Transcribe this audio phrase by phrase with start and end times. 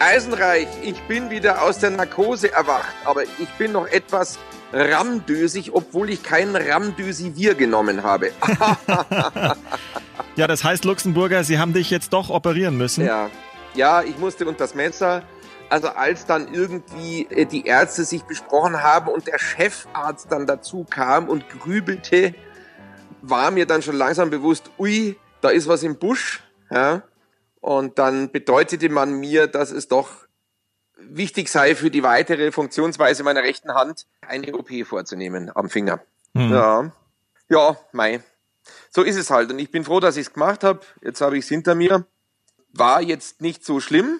[0.00, 4.38] Eisenreich, ich bin wieder aus der Narkose erwacht, aber ich bin noch etwas
[4.72, 8.30] ramdösig, obwohl ich kein Ramdösivir genommen habe.
[10.36, 13.04] ja, das heißt, Luxemburger, Sie haben dich jetzt doch operieren müssen.
[13.04, 13.28] Ja,
[13.74, 15.22] ja ich musste unter das Messer.
[15.68, 20.86] Also als dann irgendwie äh, die Ärzte sich besprochen haben und der Chefarzt dann dazu
[20.88, 22.34] kam und grübelte,
[23.20, 26.40] war mir dann schon langsam bewusst, ui, da ist was im Busch.
[26.70, 27.02] Ja?
[27.68, 30.08] Und dann bedeutete man mir, dass es doch
[30.96, 36.00] wichtig sei für die weitere Funktionsweise meiner rechten Hand, eine OP vorzunehmen am Finger.
[36.32, 36.50] Mhm.
[36.50, 36.92] Ja,
[37.50, 38.22] ja, mei.
[38.88, 39.52] So ist es halt.
[39.52, 40.80] Und ich bin froh, dass ich es gemacht habe.
[41.02, 42.06] Jetzt habe ich es hinter mir.
[42.72, 44.18] War jetzt nicht so schlimm,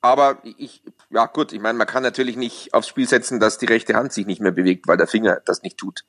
[0.00, 3.66] aber ich, ja gut, ich meine, man kann natürlich nicht aufs Spiel setzen, dass die
[3.66, 6.04] rechte Hand sich nicht mehr bewegt, weil der Finger das nicht tut.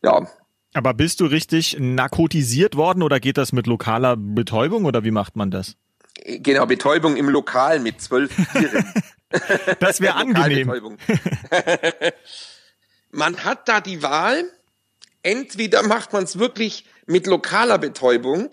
[0.00, 0.28] Ja.
[0.76, 5.34] Aber bist du richtig narkotisiert worden oder geht das mit lokaler Betäubung oder wie macht
[5.34, 5.74] man das?
[6.22, 8.84] Genau, Betäubung im Lokal mit zwölf Tieren.
[9.80, 10.70] das wäre angenehm.
[13.10, 14.44] man hat da die Wahl,
[15.22, 18.50] entweder macht man es wirklich mit lokaler Betäubung,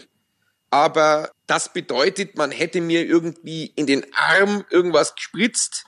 [0.69, 5.88] aber das bedeutet, man hätte mir irgendwie in den Arm irgendwas gespritzt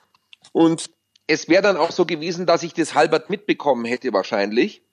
[0.52, 0.89] und
[1.28, 4.84] es wäre dann auch so gewesen, dass ich das halbert mitbekommen hätte wahrscheinlich.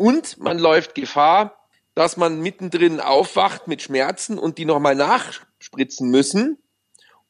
[0.00, 6.56] Und man läuft Gefahr, dass man mittendrin aufwacht mit Schmerzen und die nochmal nachspritzen müssen.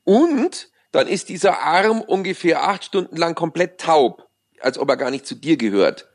[0.04, 4.28] Und dann ist dieser Arm ungefähr acht Stunden lang komplett taub,
[4.60, 6.10] als ob er gar nicht zu dir gehört.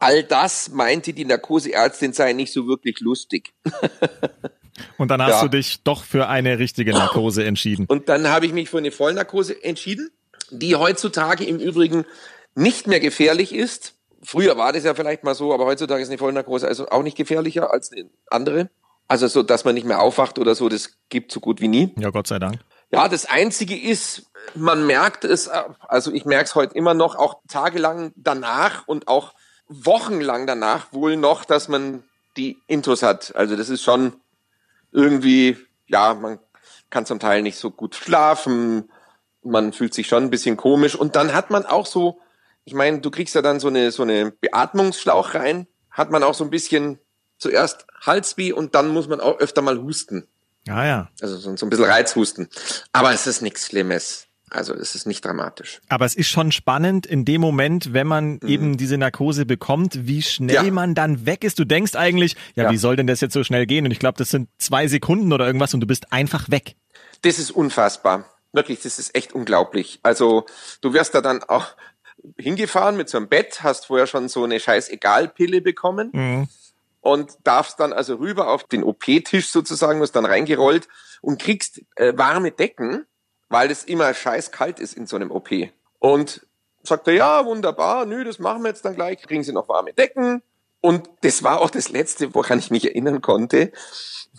[0.00, 3.52] All das meinte die Narkoseärztin sei nicht so wirklich lustig.
[4.98, 5.42] Und dann hast ja.
[5.42, 7.86] du dich doch für eine richtige Narkose entschieden.
[7.86, 10.10] Und dann habe ich mich für eine Vollnarkose entschieden,
[10.50, 12.04] die heutzutage im Übrigen
[12.56, 13.94] nicht mehr gefährlich ist.
[14.22, 17.16] Früher war das ja vielleicht mal so, aber heutzutage ist eine Vollnarkose also auch nicht
[17.16, 18.70] gefährlicher als eine andere.
[19.06, 21.94] Also so, dass man nicht mehr aufwacht oder so, das gibt so gut wie nie.
[21.98, 22.58] Ja, Gott sei Dank.
[22.90, 27.40] Ja, das Einzige ist, man merkt es, also ich merke es heute immer noch, auch
[27.48, 29.34] tagelang danach und auch
[29.68, 32.02] wochenlang danach wohl noch, dass man
[32.36, 33.34] die Intros hat.
[33.36, 34.14] Also das ist schon
[34.92, 36.38] irgendwie, ja, man
[36.90, 38.90] kann zum Teil nicht so gut schlafen,
[39.42, 42.20] man fühlt sich schon ein bisschen komisch und dann hat man auch so,
[42.68, 46.34] ich meine, du kriegst ja dann so eine so eine Beatmungsschlauch rein, hat man auch
[46.34, 46.98] so ein bisschen
[47.38, 50.28] zuerst Halsweh und dann muss man auch öfter mal husten.
[50.68, 51.08] Ah ja.
[51.22, 52.50] Also so, so ein bisschen Reizhusten.
[52.92, 54.26] Aber es ist nichts Schlimmes.
[54.50, 55.80] Also es ist nicht dramatisch.
[55.88, 58.48] Aber es ist schon spannend in dem Moment, wenn man mhm.
[58.48, 60.70] eben diese Narkose bekommt, wie schnell ja.
[60.70, 61.58] man dann weg ist.
[61.58, 63.86] Du denkst eigentlich, ja, ja, wie soll denn das jetzt so schnell gehen?
[63.86, 66.76] Und ich glaube, das sind zwei Sekunden oder irgendwas und du bist einfach weg.
[67.22, 68.26] Das ist unfassbar.
[68.52, 70.00] Wirklich, das ist echt unglaublich.
[70.02, 70.44] Also
[70.82, 71.68] du wirst da dann auch
[72.36, 76.10] hingefahren mit so einem Bett, hast vorher schon so eine scheiß Egal-Pille bekommen.
[76.12, 76.48] Mhm
[77.00, 80.88] und darfst dann also rüber auf den OP-Tisch sozusagen, wirst dann reingerollt
[81.20, 83.06] und kriegst äh, warme Decken,
[83.48, 85.48] weil es immer scheiß kalt ist in so einem OP.
[85.98, 86.46] Und
[86.82, 89.92] sagt er, ja, wunderbar, nö, das machen wir jetzt dann gleich, kriegen Sie noch warme
[89.92, 90.42] Decken.
[90.80, 93.72] Und das war auch das Letzte, woran ich mich erinnern konnte,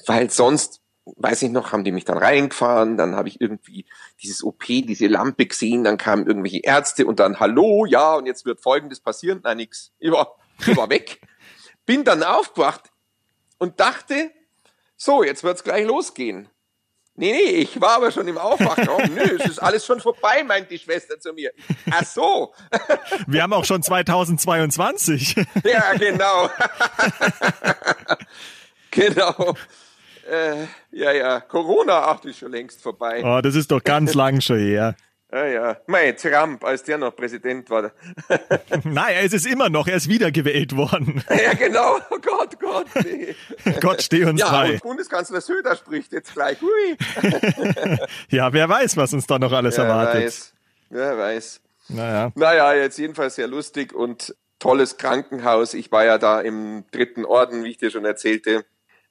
[0.06, 0.82] weil sonst,
[1.18, 3.86] weiß ich noch, haben die mich dann reingefahren, dann habe ich irgendwie
[4.22, 8.46] dieses OP, diese Lampe gesehen, dann kamen irgendwelche Ärzte und dann, hallo, ja, und jetzt
[8.46, 9.42] wird Folgendes passieren.
[9.44, 9.92] Nein, nix.
[10.00, 11.22] Ich war, ich war weg.
[11.86, 12.92] Bin dann aufgewacht
[13.58, 14.32] und dachte,
[14.96, 16.50] so, jetzt wird's gleich losgehen.
[17.20, 18.88] Nee, nee, ich war aber schon im Aufwachen.
[18.88, 21.52] Oh, nö, es ist alles schon vorbei, meint die Schwester zu mir.
[21.92, 22.54] Ach so.
[23.28, 25.36] Wir haben auch schon 2022.
[25.66, 26.50] Ja, genau.
[28.90, 29.54] genau.
[30.30, 33.24] Äh, ja, ja, Corona, ach, ist schon längst vorbei.
[33.24, 34.96] Oh, das ist doch ganz lang schon her.
[35.32, 35.78] Ja, ja.
[35.86, 37.92] Mei, Trump, als der noch Präsident war.
[38.84, 39.88] Nein, er ist es immer noch.
[39.88, 41.24] Er ist wiedergewählt worden.
[41.30, 42.00] Ja, genau.
[42.10, 42.88] Oh Gott, Gott.
[43.06, 43.36] Nee.
[43.80, 44.74] Gott, steh uns ja, bei.
[44.74, 46.58] Und Bundeskanzler Söder spricht jetzt gleich.
[46.60, 46.98] Hui.
[48.30, 50.26] ja, wer weiß, was uns da noch alles wer erwartet.
[50.26, 50.54] Weiß.
[50.90, 51.62] Wer weiß.
[51.90, 52.32] Naja.
[52.34, 55.76] Naja, jetzt jedenfalls sehr lustig und tolles Krankenhaus.
[55.76, 58.66] Ich war ja da im dritten Orden, wie ich dir schon erzählte.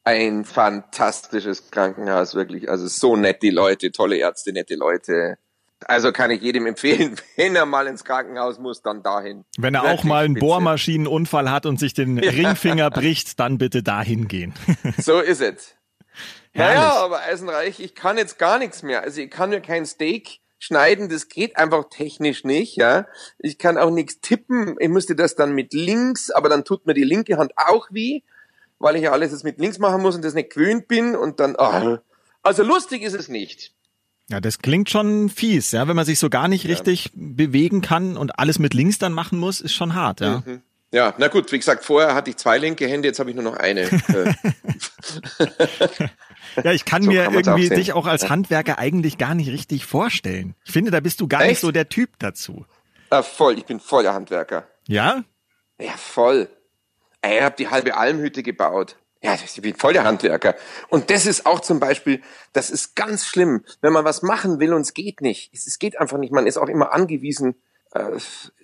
[0.08, 2.70] Ein fantastisches Krankenhaus, wirklich.
[2.70, 5.38] Also so nett die Leute, tolle Ärzte, nette Leute
[5.87, 9.44] also kann ich jedem empfehlen, wenn er mal ins Krankenhaus muss, dann dahin.
[9.56, 10.46] Wenn er Wirklich auch mal einen spitze.
[10.46, 14.55] Bohrmaschinenunfall hat und sich den Ringfinger bricht, dann bitte dahin gehen.
[14.99, 15.75] so ist es.
[16.54, 19.02] Naja, aber Eisenreich, ich kann jetzt gar nichts mehr.
[19.02, 23.06] Also ich kann mir kein Steak schneiden, das geht einfach technisch nicht, ja.
[23.38, 24.75] Ich kann auch nichts tippen.
[24.81, 28.22] Ich müsste das dann mit links, aber dann tut mir die linke Hand auch weh,
[28.78, 31.40] weil ich ja alles jetzt mit links machen muss und das nicht gewöhnt bin und
[31.40, 31.98] dann, oh.
[32.42, 33.72] also lustig ist es nicht.
[34.30, 36.70] Ja, das klingt schon fies, ja, wenn man sich so gar nicht ja.
[36.70, 40.42] richtig bewegen kann und alles mit links dann machen muss, ist schon hart, ja.
[40.44, 40.62] Mhm.
[40.90, 43.44] Ja, na gut, wie gesagt, vorher hatte ich zwei linke Hände, jetzt habe ich nur
[43.44, 43.82] noch eine.
[46.64, 49.50] ja, ich kann so mir kann irgendwie auch dich auch als Handwerker eigentlich gar nicht
[49.50, 50.54] richtig vorstellen.
[50.64, 51.50] Ich finde, da bist du gar Echt?
[51.50, 52.64] nicht so der Typ dazu.
[53.10, 54.66] Ah, voll, ich bin voll der Handwerker.
[54.86, 55.25] Ja?
[55.78, 56.48] Ja, voll.
[57.30, 58.96] Ich habe die halbe Almhütte gebaut.
[59.22, 60.54] Ja, ich bin voll der Handwerker.
[60.88, 62.22] Und das ist auch zum Beispiel,
[62.52, 65.50] das ist ganz schlimm, wenn man was machen will und es geht nicht.
[65.52, 66.32] Es geht einfach nicht.
[66.32, 67.56] Man ist auch immer angewiesen,
[67.94, 68.10] äh,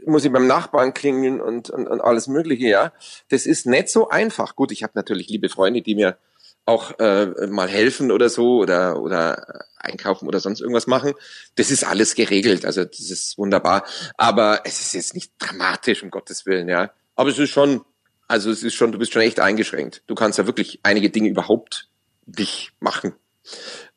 [0.07, 2.93] muss ich beim Nachbarn klingeln und, und, und alles Mögliche, ja.
[3.31, 4.55] Das ist nicht so einfach.
[4.55, 6.19] Gut, ich habe natürlich liebe Freunde, die mir
[6.67, 11.13] auch äh, mal helfen oder so oder oder einkaufen oder sonst irgendwas machen.
[11.57, 13.85] Das ist alles geregelt, also das ist wunderbar.
[14.17, 16.91] Aber es ist jetzt nicht dramatisch, um Gottes Willen, ja.
[17.17, 17.85] Aber es ist schon,
[18.29, 20.03] also es ist schon, du bist schon echt eingeschränkt.
[20.07, 21.89] Du kannst ja wirklich einige Dinge überhaupt
[22.27, 23.15] nicht machen.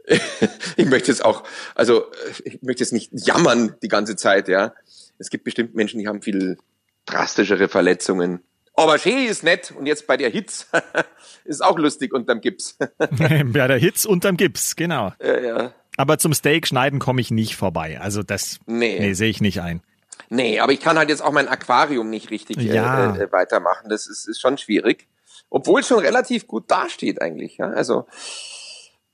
[0.76, 1.44] ich möchte jetzt auch,
[1.76, 2.06] also
[2.44, 4.74] ich möchte jetzt nicht jammern die ganze Zeit, ja.
[5.20, 6.58] Es gibt bestimmt Menschen, die haben viel
[7.06, 8.42] drastischere Verletzungen.
[8.76, 9.74] Aber schön ist nett.
[9.76, 10.68] Und jetzt bei der Hitz
[11.46, 12.78] ist auch lustig unterm Gips.
[12.98, 15.14] bei der Hitz unterm Gips, genau.
[15.22, 15.74] Ja, ja.
[15.98, 18.00] Aber zum Steak schneiden komme ich nicht vorbei.
[18.00, 19.00] Also das nee.
[19.00, 19.82] nee sehe ich nicht ein.
[20.30, 23.16] Nee, aber ich kann halt jetzt auch mein Aquarium nicht richtig äh, ja.
[23.16, 23.90] äh, weitermachen.
[23.90, 25.08] Das ist, ist schon schwierig.
[25.50, 27.58] Obwohl es schon relativ gut dasteht eigentlich.
[27.58, 27.70] Ja?
[27.70, 28.06] Also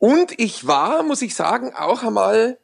[0.04, 2.60] und ich war, muss ich sagen, auch einmal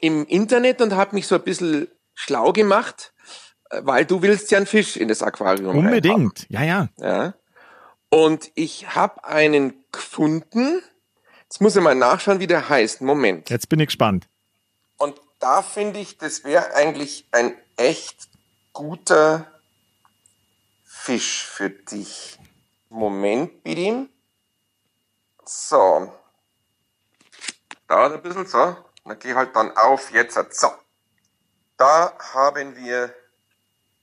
[0.00, 3.12] im Internet und habe mich so ein bisschen schlau gemacht,
[3.68, 5.76] äh, weil du willst ja einen Fisch in das Aquarium.
[5.76, 6.88] Unbedingt, ja, ja.
[6.96, 7.34] ja.
[8.08, 10.80] Und ich habe einen gefunden.
[11.42, 13.02] Jetzt muss ich mal nachschauen, wie der heißt.
[13.02, 13.50] Moment.
[13.50, 14.26] Jetzt bin ich gespannt.
[14.96, 18.28] Und da finde ich, das wäre eigentlich ein echt
[18.74, 19.50] guter
[20.84, 22.38] Fisch für dich.
[22.90, 24.10] Moment, bitte.
[25.46, 26.12] So.
[27.88, 28.76] Dauert ein bisschen so.
[29.04, 30.38] Dann geh halt dann auf jetzt.
[30.52, 30.68] So.
[31.78, 33.14] Da haben wir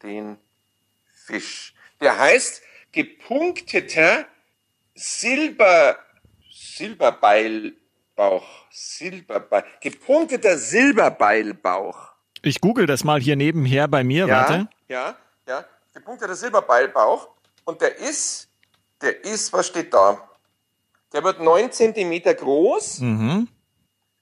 [0.02, 0.40] den
[1.14, 1.76] Fisch.
[2.02, 4.26] Der heißt gepunkteter
[4.96, 6.00] Silber,
[6.50, 8.66] Silberbeilbauch.
[8.72, 12.17] Silberbeil, gepunkteter Silberbeilbauch.
[12.44, 14.70] Ich google das mal hier nebenher bei mir, ja, warte.
[14.88, 15.16] Ja,
[15.48, 17.30] ja, gepunkteter Silberbeilbauch.
[17.66, 18.50] Und der ist,
[19.02, 20.22] der ist, was steht da?
[21.14, 23.00] Der wird neun Zentimeter groß.
[23.00, 23.48] Mhm.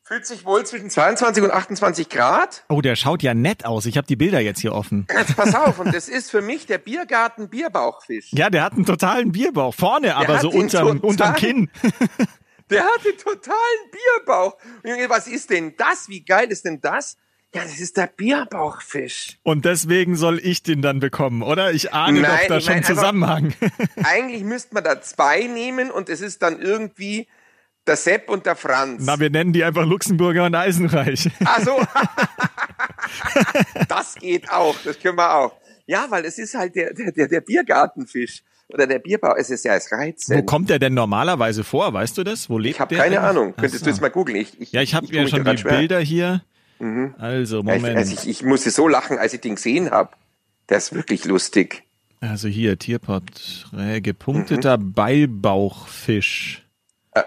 [0.08, 2.64] Fühlt sich wohl zwischen 22 und 28 Grad.
[2.70, 3.88] Oh, der schaut ja nett aus.
[3.88, 5.08] Ich habe die Bilder jetzt hier offen.
[5.12, 8.28] Jetzt pass auf, und das ist für mich der Biergarten Bierbauchfisch.
[8.32, 9.74] Ja, der hat einen totalen Bierbauch.
[9.74, 11.72] Vorne, der aber so unterm, total, unterm Kinn.
[12.70, 14.56] der hat einen totalen Bierbauch.
[14.84, 16.08] Und Junge, was ist denn das?
[16.08, 17.18] Wie geil ist denn das?
[17.56, 19.38] Ja, das ist der Bierbauchfisch.
[19.44, 21.72] Und deswegen soll ich den dann bekommen, oder?
[21.72, 23.54] Ich ahne nein, doch da schon nein, Zusammenhang.
[24.04, 27.30] eigentlich müsste man da zwei nehmen und es ist dann irgendwie
[27.88, 29.04] der Sepp und der Franz.
[29.06, 31.30] Na, wir nennen die einfach Luxemburger und Eisenreich.
[31.46, 31.80] Ach so.
[33.88, 35.56] das geht auch, das können wir auch.
[35.86, 39.34] Ja, weil es ist halt der, der, der Biergartenfisch oder der Bierbau.
[39.38, 40.30] Es ist ja als Reiz.
[40.30, 41.94] Wo kommt der denn normalerweise vor?
[41.94, 42.50] Weißt du das?
[42.50, 42.98] Wo lebt ich hab der?
[42.98, 43.54] Ich habe keine Ahnung.
[43.56, 43.86] Könntest so.
[43.86, 44.40] du jetzt mal googeln?
[44.40, 45.78] Ich, ich, ja, ich habe ja schon die schwer.
[45.78, 46.44] Bilder hier.
[46.80, 47.16] Mhm.
[47.18, 47.83] Also, Moment.
[47.83, 50.10] Ja, ich, also ich, ich musste so lachen, als ich den gesehen habe.
[50.69, 51.83] Der ist wirklich lustig.
[52.21, 54.94] Also hier, Tierporträt, gepunkteter mhm.
[54.94, 56.64] Beilbauchfisch.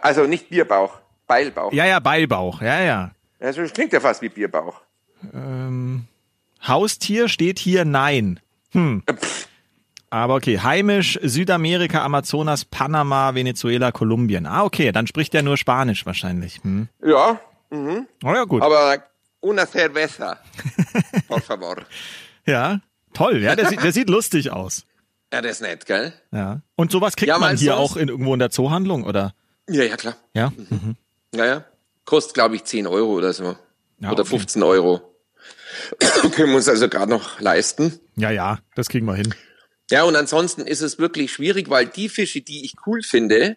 [0.03, 1.73] Also nicht Bierbauch, Beilbauch.
[1.73, 3.11] Ja, ja, Beilbauch, ja, ja.
[3.41, 4.81] Also das klingt ja fast wie Bierbauch.
[5.33, 6.05] Ähm,
[6.67, 8.41] Haustier steht hier nein.
[8.73, 9.03] Hm.
[9.07, 9.15] Äh,
[10.11, 14.47] Aber okay, heimisch Südamerika, Amazonas, Panama, Venezuela, Kolumbien.
[14.47, 16.61] Ah, okay, dann spricht er nur Spanisch wahrscheinlich.
[16.63, 16.89] Hm.
[17.05, 17.41] Ja.
[17.71, 18.07] Mhm.
[18.25, 18.63] Oh ja, gut.
[18.63, 19.03] Aber
[19.41, 20.43] una cerveza,
[21.29, 21.87] por favor.
[22.47, 22.81] ja,
[23.13, 23.43] toll.
[23.43, 24.85] Ja, der, sieht, der sieht lustig aus.
[25.33, 26.13] Ja, der ist nett, gell?
[26.33, 26.63] Ja.
[26.75, 29.35] Und sowas kriegt ja, man hier auch in, irgendwo in der Zoohandlung, oder?
[29.69, 30.17] Ja, ja, klar.
[30.33, 30.53] Ja.
[30.57, 30.97] Mhm.
[31.35, 31.65] Ja, ja.
[32.05, 33.57] Kostet, glaube ich, 10 Euro oder so.
[34.01, 34.31] Ja, oder okay.
[34.31, 35.03] 15 Euro.
[36.35, 38.01] Können wir uns also gerade noch leisten.
[38.17, 39.35] Ja, ja, das kriegen wir hin.
[39.91, 43.57] Ja, und ansonsten ist es wirklich schwierig, weil die Fische, die ich cool finde,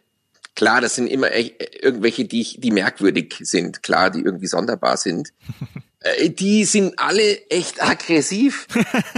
[0.55, 5.29] klar, das sind immer irgendwelche, die, ich, die merkwürdig sind, klar, die irgendwie sonderbar sind.
[6.03, 8.65] Äh, die sind alle echt aggressiv.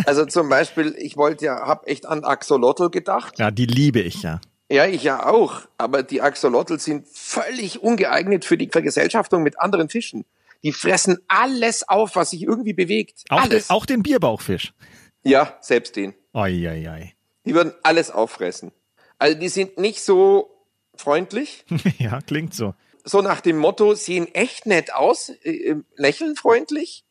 [0.06, 3.40] Also zum Beispiel, ich wollte ja, hab echt an Axolotl gedacht.
[3.40, 4.42] Ja, die liebe ich ja.
[4.70, 5.62] Ja, ich ja auch.
[5.78, 10.26] Aber die Axolotl sind völlig ungeeignet für die Vergesellschaftung mit anderen Fischen.
[10.64, 13.24] Die fressen alles auf, was sich irgendwie bewegt.
[13.30, 13.68] Auch, alles.
[13.68, 14.74] Den, auch den Bierbauchfisch.
[15.24, 16.14] Ja, selbst den.
[16.34, 17.14] Oi, oi, oi.
[17.46, 18.72] Die würden alles auffressen.
[19.20, 20.53] Also die sind nicht so
[20.96, 21.66] freundlich.
[21.98, 22.74] ja, klingt so.
[23.04, 27.04] So nach dem Motto, sehen echt nett aus, äh, äh lächeln freundlich,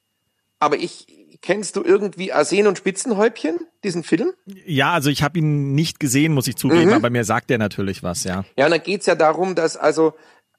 [0.58, 4.32] aber ich, kennst du irgendwie Arsen und Spitzenhäubchen, diesen Film?
[4.64, 6.92] Ja, also ich habe ihn nicht gesehen, muss ich zugeben, mhm.
[6.92, 8.44] aber mir sagt er natürlich was, ja.
[8.56, 10.14] Ja, und dann geht's ja darum, dass also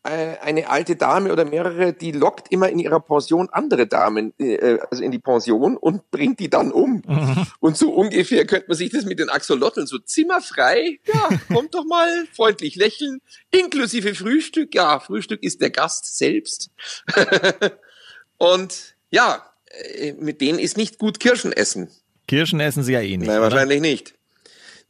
[0.06, 5.02] eine alte Dame oder mehrere, die lockt immer in ihrer Pension andere Damen, äh, also
[5.02, 7.02] in die Pension und bringt die dann um.
[7.08, 7.48] Mhm.
[7.62, 11.86] Und so ungefähr könnte man sich das mit den Axolotl so zimmerfrei, ja, kommt doch
[11.86, 16.70] mal, freundlich lächeln, inklusive Frühstück, ja, Frühstück ist der Gast selbst.
[18.38, 19.46] und ja,
[19.96, 21.90] äh, mit denen ist nicht gut Kirschen essen.
[22.28, 23.28] Kirschen essen sie ja eh nicht.
[23.28, 23.88] Nein, wahrscheinlich oder?
[23.88, 24.16] nicht.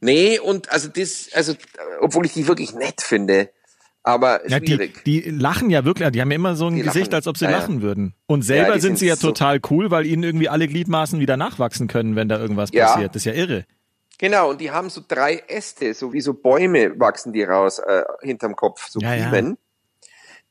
[0.00, 1.54] Nee, und also das, also,
[2.00, 3.50] obwohl ich die wirklich nett finde,
[4.04, 5.02] aber ja, schwierig.
[5.04, 7.14] Die, die lachen ja wirklich, die haben ja immer so ein die Gesicht, lachen.
[7.14, 8.14] als ob sie ja, lachen würden.
[8.26, 11.38] Und selber ja, sind sie ja so total cool, weil ihnen irgendwie alle Gliedmaßen wieder
[11.38, 13.14] nachwachsen können, wenn da irgendwas passiert.
[13.14, 13.64] Das ist ja irre.
[14.18, 18.04] Genau, und die haben so drei Äste, so wie so Bäume wachsen die raus äh,
[18.20, 19.56] hinterm Kopf, so ja, Kiemen.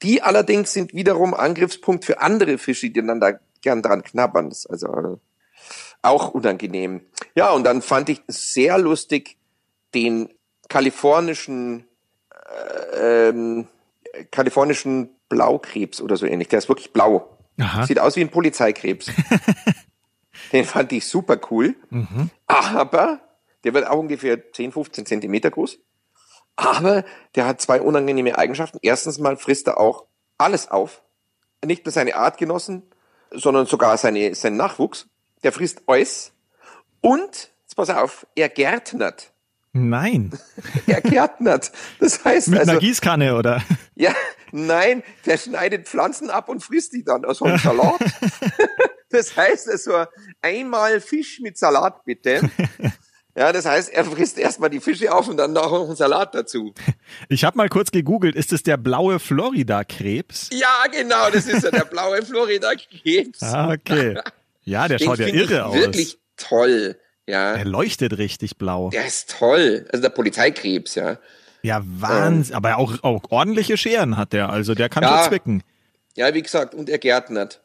[0.01, 4.49] Die allerdings sind wiederum Angriffspunkt für andere Fische, die dann da gern dran knabbern.
[4.49, 5.17] Das ist also äh,
[6.01, 7.01] auch unangenehm.
[7.35, 9.37] Ja, und dann fand ich sehr lustig
[9.93, 10.33] den
[10.67, 11.85] kalifornischen
[12.99, 13.67] ähm,
[14.31, 16.47] kalifornischen Blaukrebs oder so ähnlich.
[16.49, 17.37] Der ist wirklich blau.
[17.59, 17.85] Aha.
[17.85, 19.11] Sieht aus wie ein Polizeikrebs.
[20.51, 21.75] Den fand ich super cool.
[21.89, 22.29] Mhm.
[22.47, 23.19] Aber
[23.63, 25.79] der wird auch ungefähr 10, 15 Zentimeter groß.
[26.55, 27.03] Aber
[27.35, 28.79] der hat zwei unangenehme Eigenschaften.
[28.81, 30.05] Erstens mal frisst er auch
[30.37, 31.01] alles auf.
[31.65, 32.83] Nicht nur seine Artgenossen,
[33.31, 35.07] sondern sogar seine, seinen Nachwuchs.
[35.43, 36.33] Der frisst alles.
[37.01, 39.32] Und, jetzt pass auf, er gärtnert.
[39.73, 40.31] Nein.
[40.87, 41.71] er gärtnert.
[41.99, 43.61] Das heißt Mit also, einer Gießkanne, oder?
[43.95, 44.15] Ja,
[44.51, 47.25] nein, der schneidet Pflanzen ab und frisst die dann.
[47.25, 47.99] Also ein Salat.
[49.11, 50.05] das heißt also,
[50.41, 52.49] einmal Fisch mit Salat bitte.
[53.35, 56.73] Ja, das heißt, er frisst erstmal die Fische auf und dann noch einen Salat dazu.
[57.29, 60.49] Ich habe mal kurz gegoogelt, ist es der blaue Florida-Krebs?
[60.51, 63.41] Ja, genau, das ist ja der blaue Florida-Krebs.
[63.41, 64.19] Ah, okay.
[64.63, 65.75] Ja, der Den schaut ja irre aus.
[65.75, 66.95] Wirklich toll.
[67.27, 67.53] Ja.
[67.55, 68.89] Er leuchtet richtig blau.
[68.89, 69.85] Der ist toll.
[69.91, 71.17] Also der Polizeikrebs, ja.
[71.61, 72.53] Ja, Wahnsinn.
[72.53, 74.49] Ähm, Aber auch, auch ordentliche Scheren hat der.
[74.49, 75.63] Also der kann ja, schon zwicken.
[76.15, 77.61] Ja, wie gesagt, und er gärtnert.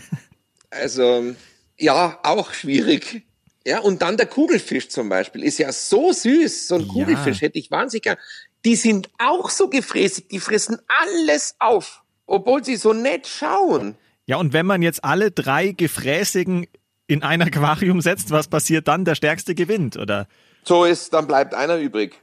[0.70, 1.34] also,
[1.78, 3.22] ja, auch schwierig.
[3.66, 6.68] Ja, und dann der Kugelfisch zum Beispiel ist ja so süß.
[6.68, 6.86] So ein ja.
[6.86, 8.16] Kugelfisch hätte ich wahnsinnig gern.
[8.64, 10.28] Die sind auch so gefräßig.
[10.28, 13.96] Die fressen alles auf, obwohl sie so nett schauen.
[14.24, 16.66] Ja, und wenn man jetzt alle drei gefräßigen
[17.06, 19.04] in ein Aquarium setzt, was passiert dann?
[19.04, 20.26] Der Stärkste gewinnt, oder?
[20.64, 22.20] So ist, dann bleibt einer übrig.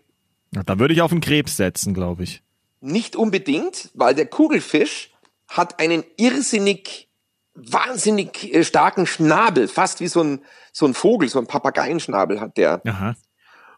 [0.52, 2.42] Na, da würde ich auf einen Krebs setzen, glaube ich.
[2.82, 5.12] Nicht unbedingt, weil der Kugelfisch
[5.48, 7.08] hat einen irrsinnig,
[7.54, 12.58] wahnsinnig äh, starken Schnabel, fast wie so ein, so ein Vogel, so ein Papageienschnabel hat
[12.58, 12.82] der.
[12.86, 13.16] Aha.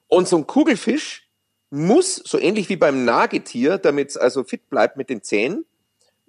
[0.08, 1.30] Und so ein Kugelfisch
[1.70, 5.66] muss, so ähnlich wie beim Nagetier, damit es also fit bleibt mit den Zähnen,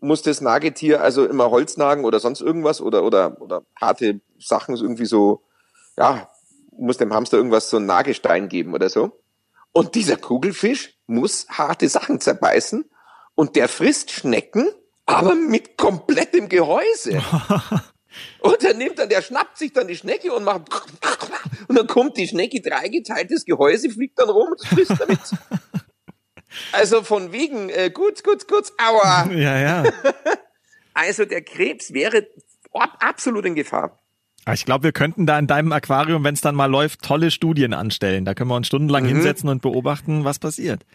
[0.01, 4.77] muss das Nagetier also immer Holz nagen oder sonst irgendwas oder, oder, oder harte Sachen
[4.77, 5.43] irgendwie so,
[5.97, 6.31] ja,
[6.73, 9.23] muss dem Hamster irgendwas so einen Nagestein geben oder so.
[9.73, 12.85] Und dieser Kugelfisch muss harte Sachen zerbeißen
[13.35, 14.69] und der frisst Schnecken,
[15.07, 17.23] aber mit komplettem Gehäuse.
[18.41, 20.63] und er nimmt dann, der schnappt sich dann die Schnecke und macht
[21.69, 25.21] und dann kommt die Schnecke dreigeteiltes Gehäuse, fliegt dann rum und frisst damit.
[26.73, 29.29] Also von wegen, äh, gut, gut, gut, aua.
[29.33, 29.85] Ja, ja.
[30.99, 32.27] Also der Krebs wäre
[32.73, 33.99] absolut in Gefahr.
[34.47, 37.31] Ah, ich glaube, wir könnten da in deinem Aquarium, wenn es dann mal läuft, tolle
[37.31, 38.25] Studien anstellen.
[38.25, 39.09] Da können wir uns stundenlang mhm.
[39.09, 40.87] hinsetzen und beobachten, was passiert.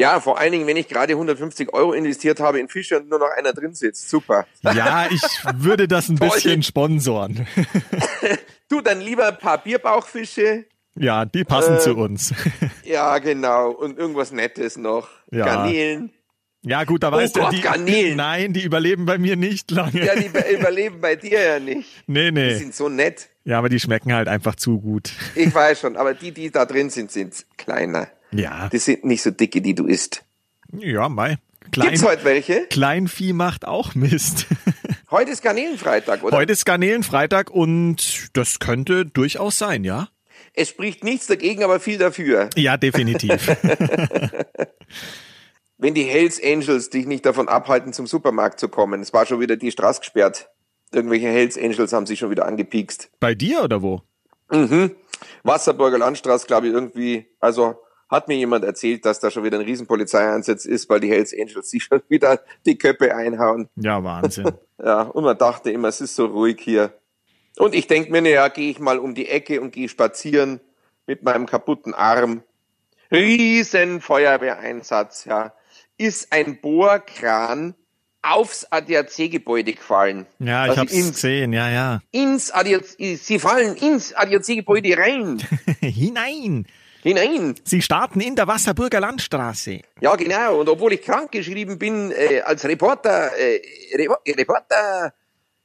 [0.00, 3.18] Ja, vor allen Dingen, wenn ich gerade 150 Euro investiert habe in Fische und nur
[3.18, 4.08] noch einer drin sitzt.
[4.08, 4.46] Super.
[4.62, 5.22] Ja, ich
[5.54, 7.46] würde das ein bisschen sponsoren.
[8.68, 10.64] du, dann lieber ein paar Bierbauchfische,
[10.96, 12.34] ja, die passen äh, zu uns.
[12.84, 13.70] Ja, genau.
[13.70, 15.08] Und irgendwas Nettes noch.
[15.30, 15.44] Ja.
[15.44, 16.10] Garnelen.
[16.62, 18.16] Ja, gut, da weißt oh du, Gott, die, Garnelen.
[18.16, 20.04] nein, die überleben bei mir nicht lange.
[20.04, 21.88] Ja, die überleben bei dir ja nicht.
[22.08, 22.48] Nee, nee.
[22.48, 23.28] Die sind so nett.
[23.44, 25.12] Ja, aber die schmecken halt einfach zu gut.
[25.36, 28.08] Ich weiß schon, aber die, die da drin sind, sind kleiner.
[28.32, 28.68] Ja.
[28.68, 30.24] Die sind nicht so dicke, die du isst.
[30.72, 31.38] Ja, mei.
[31.72, 32.66] Klein, Gibt's heute welche?
[32.66, 34.46] Kleinvieh macht auch Mist.
[35.10, 36.36] Heute ist Garnelenfreitag, oder?
[36.36, 40.08] Heute ist Garnelenfreitag und das könnte durchaus sein, ja?
[40.54, 42.50] Es spricht nichts dagegen, aber viel dafür.
[42.56, 43.48] Ja, definitiv.
[45.78, 49.40] Wenn die Hells Angels dich nicht davon abhalten, zum Supermarkt zu kommen, es war schon
[49.40, 50.50] wieder die Straße gesperrt.
[50.92, 53.10] Irgendwelche Hells Angels haben sich schon wieder angepiekst.
[53.20, 54.02] Bei dir oder wo?
[54.50, 54.96] Mhm.
[55.42, 57.76] Wasserburger Landstraße, glaube ich, irgendwie, also
[58.10, 61.32] hat mir jemand erzählt, dass da schon wieder ein riesen Polizeieinsatz ist, weil die Hells
[61.32, 63.68] Angels sich schon wieder die Köpfe einhauen.
[63.76, 64.50] Ja, Wahnsinn.
[64.84, 66.92] ja, und man dachte immer, es ist so ruhig hier.
[67.60, 70.60] Und ich denke mir, naja, gehe ich mal um die Ecke und gehe spazieren
[71.06, 72.42] mit meinem kaputten Arm.
[73.12, 75.52] Riesen Feuerwehreinsatz, ja.
[75.98, 77.74] Ist ein Bohrkran
[78.22, 80.26] aufs ADAC-Gebäude gefallen.
[80.38, 82.00] Ja, ich Also hab's ins- gesehen, ja, ja.
[82.12, 82.84] Ins ADAC,
[83.18, 85.38] sie fallen ins ADAC-Gebäude rein.
[85.80, 86.66] Hinein!
[87.02, 87.54] Hinein.
[87.64, 89.80] Sie starten in der Wasserburger Landstraße.
[90.02, 90.60] Ja, genau.
[90.60, 93.60] Und obwohl ich krank geschrieben bin, äh, als Reporter, äh,
[93.96, 95.14] Re Reporter,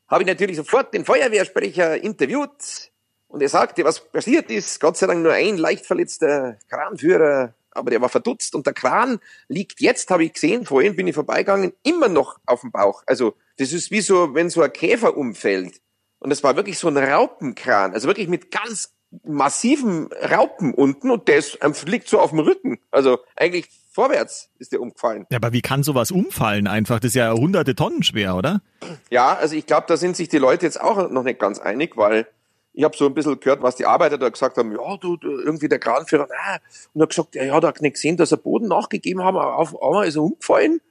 [0.07, 2.91] habe ich natürlich sofort den Feuerwehrsprecher interviewt.
[3.27, 4.79] Und er sagte, was passiert ist.
[4.79, 8.55] Gott sei Dank nur ein leicht verletzter Kranführer, aber der war verdutzt.
[8.55, 12.61] Und der Kran liegt jetzt, habe ich gesehen, vorhin bin ich vorbeigegangen, immer noch auf
[12.61, 13.03] dem Bauch.
[13.07, 15.81] Also das ist wie so, wenn so ein Käfer umfällt.
[16.19, 18.93] Und das war wirklich so ein Raupenkran, also wirklich mit ganz
[19.23, 22.79] massiven Raupen unten und der ist, ähm, liegt so auf dem Rücken.
[22.91, 25.25] Also eigentlich vorwärts ist der umgefallen.
[25.29, 26.99] Ja, aber wie kann sowas umfallen einfach?
[26.99, 28.61] Das ist ja hunderte Tonnen schwer, oder?
[29.09, 31.97] Ja, also ich glaube, da sind sich die Leute jetzt auch noch nicht ganz einig,
[31.97, 32.27] weil
[32.73, 35.39] ich habe so ein bisschen gehört, was die Arbeiter da gesagt haben, ja, du, du
[35.39, 36.59] irgendwie der Kranführer, na,
[36.93, 39.37] und er hat gesagt, ja, ja, da hat nicht gesehen, dass er Boden nachgegeben haben,
[39.37, 40.81] aber auf einmal ist er umgefallen.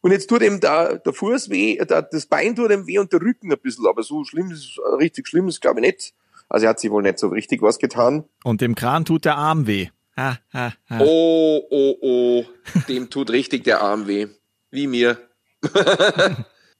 [0.00, 3.12] Und jetzt tut ihm der, der Fuß weh, der, das Bein tut ihm weh und
[3.12, 6.14] der Rücken ein bisschen, aber so schlimm ist, richtig schlimm ist, glaube ich, nicht.
[6.48, 8.24] Also er hat sich wohl nicht so richtig was getan.
[8.44, 9.88] Und dem Kran tut der Arm weh.
[10.16, 10.98] Ha, ha, ha.
[11.00, 12.44] Oh, oh, oh,
[12.88, 14.28] dem tut richtig der Arm weh.
[14.70, 15.18] Wie mir.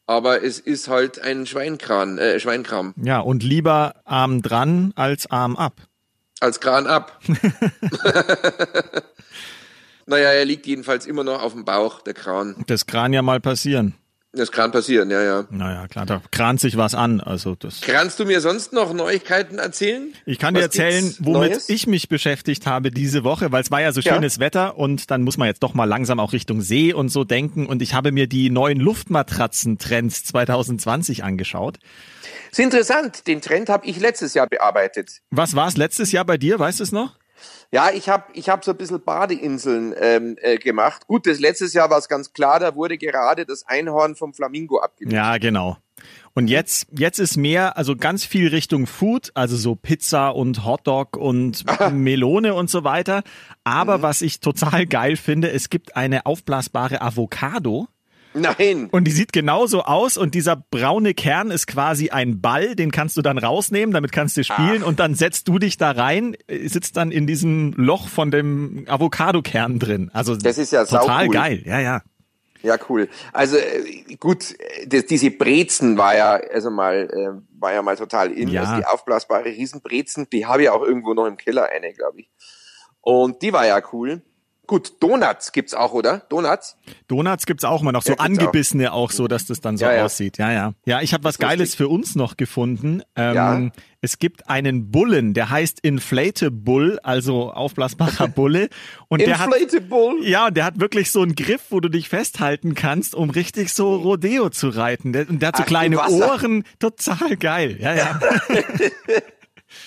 [0.07, 2.95] Aber es ist halt ein Schweinkran, äh, Schweinkram.
[2.97, 5.83] Ja, und lieber Arm dran als Arm ab.
[6.41, 7.19] Als Kran ab.
[10.07, 12.65] naja, er liegt jedenfalls immer noch auf dem Bauch, der Kran.
[12.69, 13.95] Das kann ja mal passieren.
[14.37, 15.45] Das kann passieren, ja, ja.
[15.50, 17.21] Naja, klar, da krant sich was an.
[17.21, 17.81] Also das.
[17.81, 20.12] Kannst du mir sonst noch Neuigkeiten erzählen?
[20.26, 21.69] Ich kann dir Was erzählen, gibt's womit Neues?
[21.71, 24.14] ich mich beschäftigt habe diese Woche, weil es war ja so Ja.
[24.14, 27.25] schönes Wetter und dann muss man jetzt doch mal langsam auch Richtung See und so
[27.25, 27.66] denken.
[27.66, 31.78] Und ich habe mir die neuen Luftmatratzen-Trends 2020 angeschaut.
[32.50, 35.21] Ist interessant, den Trend habe ich letztes Jahr bearbeitet.
[35.31, 36.59] Was war es letztes Jahr bei dir?
[36.59, 37.16] Weißt du es noch?
[37.71, 41.07] Ja, ich habe ich hab so ein bisschen Badeinseln ähm, äh, gemacht.
[41.07, 44.78] Gut, das letztes Jahr war es ganz klar, da wurde gerade das Einhorn vom Flamingo
[44.78, 45.14] abgelöst.
[45.14, 45.76] Ja, genau.
[46.35, 51.16] Und jetzt, jetzt ist mehr, also ganz viel Richtung Food, also so Pizza und Hotdog
[51.16, 53.23] und Melone und so weiter.
[53.64, 57.89] Aber was ich total geil finde, es gibt eine aufblasbare Avocado.
[58.37, 58.89] Nein.
[58.93, 63.17] Und die sieht genauso aus und dieser braune Kern ist quasi ein Ball, den kannst
[63.17, 66.97] du dann rausnehmen, damit kannst du spielen und dann setzt du dich da rein, sitzt
[66.97, 70.11] dann in diesem Loch von dem Avocado-Kern drin.
[70.13, 71.35] Also Das ist ja total saucool.
[71.35, 72.03] geil, ja, ja.
[72.63, 73.09] Ja, cool.
[73.33, 78.33] Also äh, gut, das, diese Brezen war ja, also mal, äh, war ja mal total
[78.33, 78.49] in.
[78.49, 78.63] Ja.
[78.63, 82.31] Also die aufblasbare Riesenbrezen, die habe ich auch irgendwo noch im Keller eine, glaube ich.
[83.01, 84.23] Und die war ja cool.
[84.67, 86.23] Gut, Donuts gibt's auch, oder?
[86.29, 86.76] Donuts?
[87.07, 89.11] Donuts gibt's auch mal noch, so Ja, angebissene auch.
[89.13, 90.39] so, dass das dann so Ja, aussieht.
[90.39, 90.73] Ja, ja.
[90.85, 91.39] Ja, ich habe was.
[91.39, 93.02] Geiles für uns noch gefunden.
[93.15, 93.71] Ähm, Ja.
[94.02, 98.69] Es gibt einen Bullen, der heißt Inflatable, also aufblasbarer Bulle.
[99.09, 100.23] Und der hat Inflatable.
[100.25, 103.73] Ja, und der hat wirklich so einen Griff, wo du dich festhalten kannst, um richtig
[103.73, 105.13] so Rodeo zu reiten.
[105.13, 105.99] Der, und der hat so Ach, kleine.
[105.99, 107.79] Ohren, total geil.
[107.81, 108.21] Ja, ja.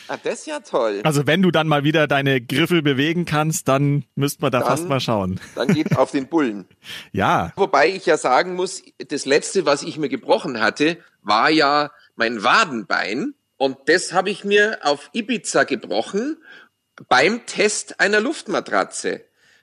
[0.08, 1.02] Ah, das ist ja toll.
[1.04, 4.68] Also wenn du dann mal wieder deine Griffel bewegen kannst, dann müsst man da Dann-
[4.68, 5.40] fast mal schauen.
[5.56, 6.66] Dann geht's auf den Bullen.
[7.12, 11.92] Ja, Wobei ich ja sagen muss, das letzte, was ich mir gebrochen hatte, war ja
[12.16, 13.34] mein Wadenbein.
[13.58, 16.38] Und das habe ich mir auf Ibiza gebrochen
[17.10, 19.22] beim Test einer Luftmatratze.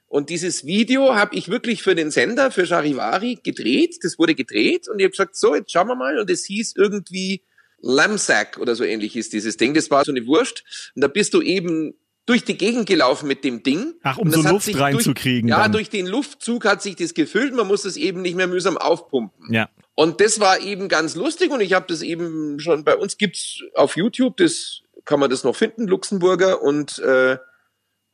[0.08, 3.98] Und dieses Video habe ich wirklich für den Sender, für Charivari gedreht.
[4.02, 6.18] Das wurde gedreht und ich habe gesagt, so, jetzt schauen wir mal.
[6.18, 7.42] Und es hieß irgendwie
[7.80, 9.74] Lamsack oder so ähnlich ist dieses Ding.
[9.74, 10.64] Das war so eine Wurst.
[10.94, 11.94] Und da bist du eben
[12.26, 13.94] durch die Gegend gelaufen mit dem Ding.
[14.02, 15.72] Ach, um so Luft reinzukriegen ja, dann.
[15.72, 17.54] durch den Luftzug hat sich das gefüllt.
[17.54, 19.52] Man muss es eben nicht mehr mühsam aufpumpen.
[19.52, 19.68] ja.
[19.98, 23.62] Und das war eben ganz lustig und ich habe das eben schon bei uns gibt's
[23.74, 27.38] auf YouTube, das kann man das noch finden, Luxemburger und äh,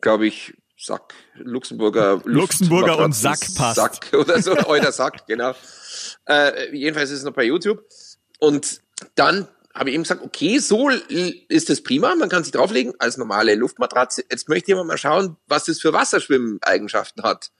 [0.01, 3.77] glaube ich Sack, Luxemburger Luxemburger und Sack passt.
[3.77, 5.55] Sack oder so, euer Sack, genau.
[6.27, 7.85] Äh, jedenfalls ist es noch bei YouTube
[8.39, 8.82] und
[9.15, 13.17] dann habe ich eben gesagt, okay, so ist das prima, man kann sich drauflegen als
[13.17, 14.25] normale Luftmatratze.
[14.31, 17.51] Jetzt möchte ich aber mal schauen, was das für Wasserschwimmeigenschaften hat.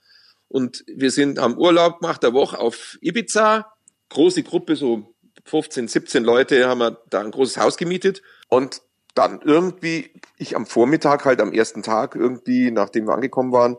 [0.47, 3.73] Und wir sind am Urlaub gemacht, der Woche auf Ibiza.
[4.09, 8.21] Große Gruppe, so 15, 17 Leute, haben wir da ein großes Haus gemietet.
[8.47, 8.81] Und
[9.15, 13.77] dann irgendwie, ich am Vormittag halt am ersten Tag irgendwie, nachdem wir angekommen waren,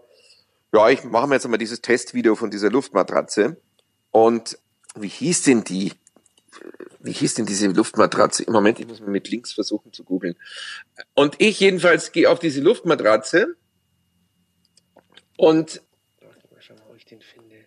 [0.72, 3.60] ja, ich mache mir jetzt mal dieses Testvideo von dieser Luftmatratze.
[4.10, 4.58] Und
[4.96, 5.92] wie hieß denn die?
[7.04, 8.44] Wie hieß denn diese Luftmatratze?
[8.44, 10.36] Im Moment, ich muss mal mit links versuchen zu googeln.
[11.12, 13.56] Und ich jedenfalls gehe auf diese Luftmatratze
[15.36, 15.82] und
[16.20, 17.66] Warte mal schauen, wo ich den finde.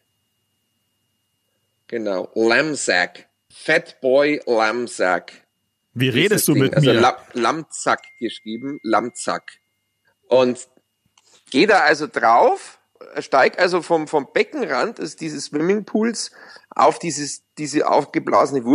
[1.86, 3.30] Genau, Lamsack.
[3.50, 5.32] Fatboy Lamsack.
[5.94, 6.64] Wie redest du Ding.
[6.64, 7.00] mit also mir?
[7.00, 9.60] La Lamzack geschrieben, Lamzack.
[10.28, 10.68] Und
[11.52, 12.78] gehe da also drauf
[13.20, 16.32] steig also vom, vom Beckenrand des, dieses Swimmingpools
[16.70, 18.66] auf dieses, diese aufgeblasene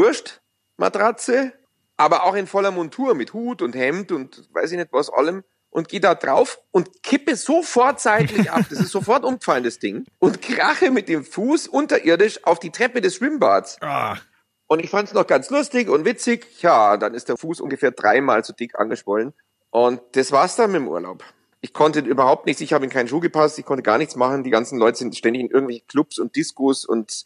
[0.82, 1.52] Wurstmatratze,
[1.96, 5.44] aber auch in voller Montur mit Hut und Hemd und weiß ich nicht was allem
[5.70, 8.64] und gehe da drauf und kippe sofort seitlich ab.
[8.68, 10.04] Das ist sofort umgefallen, das Ding.
[10.18, 13.78] Und krache mit dem Fuß unterirdisch auf die Treppe des Schwimmbads.
[13.80, 14.18] Ah.
[14.66, 16.46] Und ich fand es noch ganz lustig und witzig.
[16.60, 19.32] Ja, dann ist der Fuß ungefähr dreimal so dick angeschwollen.
[19.70, 21.24] Und das war's dann mit dem Urlaub.
[21.60, 24.42] Ich konnte überhaupt nichts, ich habe in keinen Schuh gepasst, ich konnte gar nichts machen.
[24.42, 27.24] Die ganzen Leute sind ständig in irgendwelchen Clubs und Discos und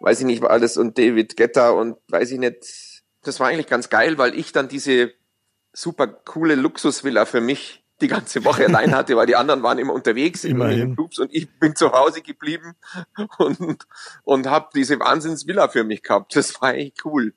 [0.00, 2.95] weiß ich nicht alles und David Guetta und weiß ich nicht.
[3.26, 5.12] Das war eigentlich ganz geil, weil ich dann diese
[5.72, 9.94] super coole Luxusvilla für mich die ganze Woche allein hatte, weil die anderen waren immer
[9.94, 12.74] unterwegs in den Clubs und ich bin zu Hause geblieben
[13.38, 13.86] und,
[14.24, 16.36] und habe diese Wahnsinnsvilla für mich gehabt.
[16.36, 17.32] Das war echt cool.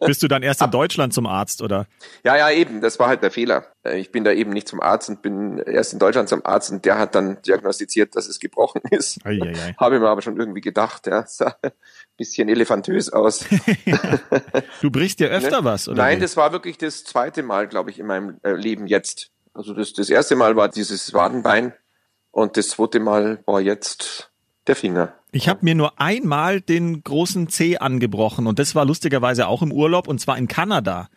[0.00, 1.86] Bist du dann erst in Deutschland zum Arzt, oder?
[2.24, 2.80] Ja, ja, eben.
[2.80, 3.66] Das war halt der Fehler.
[3.86, 6.70] Äh, ich bin da eben nicht zum Arzt und bin erst in Deutschland zum Arzt
[6.70, 9.18] und der hat dann diagnostiziert, dass es gebrochen ist.
[9.24, 11.72] Habe mir aber schon irgendwie gedacht, ja, sah ein
[12.16, 13.44] bisschen elefantös aus.
[14.82, 15.64] du brichst dir öfter ne?
[15.64, 16.02] was, oder?
[16.02, 16.22] Nein, wie?
[16.22, 19.30] das war wirklich das zweite Mal, glaube ich, in meinem äh, Leben jetzt.
[19.56, 21.72] Also das, das erste Mal war dieses Wadenbein
[22.30, 24.30] und das zweite Mal war jetzt
[24.66, 25.14] der Finger.
[25.32, 29.72] Ich habe mir nur einmal den großen C angebrochen und das war lustigerweise auch im
[29.72, 31.08] Urlaub und zwar in Kanada.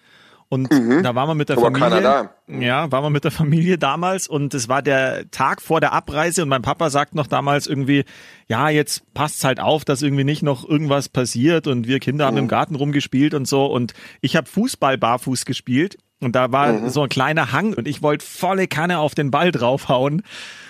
[0.48, 1.04] Und mhm.
[1.04, 1.90] da waren wir mit der Aber Familie.
[1.90, 2.34] Kanada.
[2.48, 6.42] Ja, waren wir mit der Familie damals und es war der Tag vor der Abreise
[6.42, 8.06] und mein Papa sagt noch damals irgendwie,
[8.48, 12.28] ja, jetzt passt's halt auf, dass irgendwie nicht noch irgendwas passiert und wir Kinder mhm.
[12.28, 16.74] haben im Garten rumgespielt und so und ich habe Fußball barfuß gespielt und da war
[16.74, 16.90] mhm.
[16.90, 20.24] so ein kleiner Hang und ich wollte volle Kanne auf den Ball draufhauen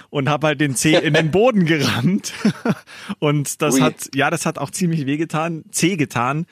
[0.10, 2.34] und habe halt den Zeh in den Boden gerammt.
[3.20, 3.82] und das Ui.
[3.82, 6.46] hat, ja, das hat auch ziemlich wehgetan, Zeh getan.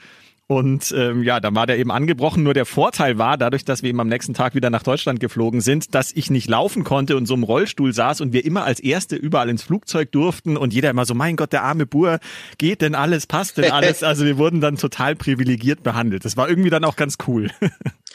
[0.48, 2.44] Und ähm, ja, dann war der eben angebrochen.
[2.44, 5.60] Nur der Vorteil war, dadurch, dass wir eben am nächsten Tag wieder nach Deutschland geflogen
[5.60, 8.80] sind, dass ich nicht laufen konnte und so im Rollstuhl saß und wir immer als
[8.80, 12.20] Erste überall ins Flugzeug durften und jeder immer so, mein Gott, der arme Bur,
[12.58, 14.04] geht denn alles, passt denn alles?
[14.04, 16.24] Also wir wurden dann total privilegiert behandelt.
[16.24, 17.52] Das war irgendwie dann auch ganz cool.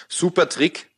[0.09, 0.89] Super Trick.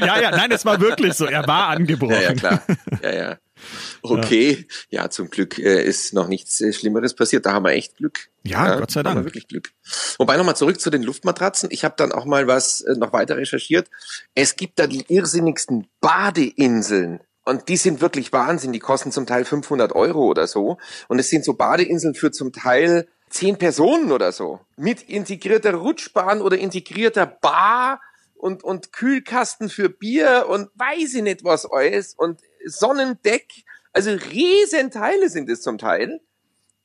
[0.00, 1.26] ja, ja, nein, es war wirklich so.
[1.26, 2.14] Er war angebrochen.
[2.14, 2.62] Ja, ja, klar.
[3.02, 3.36] Ja, ja.
[4.02, 7.46] Okay, ja, ja zum Glück äh, ist noch nichts äh, Schlimmeres passiert.
[7.46, 8.28] Da haben wir echt Glück.
[8.42, 9.16] Ja, ja Gott sei Dank.
[9.16, 9.70] Haben wir wirklich Glück.
[10.18, 11.70] Wobei nochmal zurück zu den Luftmatratzen.
[11.72, 13.88] Ich habe dann auch mal was äh, noch weiter recherchiert.
[14.34, 17.20] Es gibt da die irrsinnigsten Badeinseln.
[17.44, 18.72] Und die sind wirklich Wahnsinn.
[18.72, 20.78] Die kosten zum Teil 500 Euro oder so.
[21.08, 24.60] Und es sind so Badeinseln für zum Teil zehn Personen oder so.
[24.76, 28.00] Mit integrierter Rutschbahn oder integrierter Bar
[28.34, 32.14] und, und Kühlkasten für Bier und weiß ich nicht was alles.
[32.14, 33.46] Und Sonnendeck.
[33.92, 36.20] Also Riesenteile sind es zum Teil.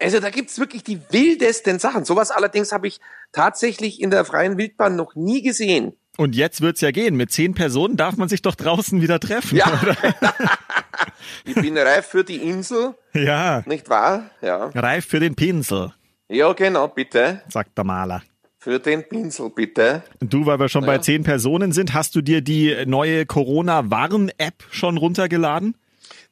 [0.01, 2.05] Also da gibt's wirklich die wildesten Sachen.
[2.05, 2.99] Sowas allerdings habe ich
[3.31, 5.93] tatsächlich in der freien Wildbahn noch nie gesehen.
[6.17, 7.15] Und jetzt wird's ja gehen.
[7.15, 9.57] Mit zehn Personen darf man sich doch draußen wieder treffen.
[9.57, 9.67] Ja.
[11.45, 12.95] ich bin reif für die Insel.
[13.13, 13.63] Ja.
[13.65, 14.29] Nicht wahr?
[14.41, 14.65] Ja.
[14.75, 15.93] Reif für den Pinsel.
[16.27, 17.41] Ja, genau, bitte.
[17.49, 18.21] Sagt der Maler.
[18.61, 20.03] Für den Pinsel, bitte.
[20.19, 20.87] Du, weil wir schon ja.
[20.87, 25.75] bei zehn Personen sind, hast du dir die neue Corona-Warn-App schon runtergeladen?